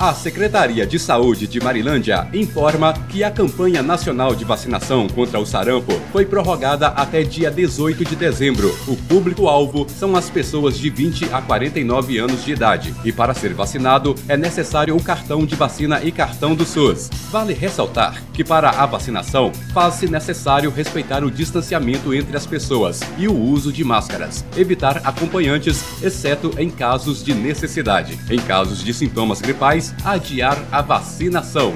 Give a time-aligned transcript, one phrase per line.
[0.00, 5.44] A Secretaria de Saúde de Marilândia informa que a campanha nacional de vacinação contra o
[5.44, 8.74] sarampo foi prorrogada até dia 18 de dezembro.
[8.88, 13.52] O público-alvo são as pessoas de 20 a 49 anos de idade e para ser
[13.52, 17.10] vacinado é necessário o cartão de vacina e cartão do SUS.
[17.30, 23.28] Vale ressaltar que para a vacinação faz-se necessário respeitar o distanciamento entre as pessoas e
[23.28, 28.18] o uso de máscaras, evitar acompanhantes, exceto em casos de necessidade.
[28.30, 31.74] Em casos de sintomas gripais, adiar a vacinação.